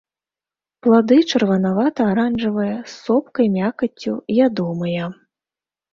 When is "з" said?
2.93-2.95